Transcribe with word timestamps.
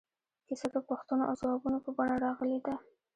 کیسه 0.47 0.67
د 0.73 0.75
پوښتنو 0.87 1.23
او 1.29 1.35
ځوابونو 1.41 1.77
په 1.85 1.89
بڼه 1.97 2.15
راغلې 2.25 2.59
ده. 2.65 2.75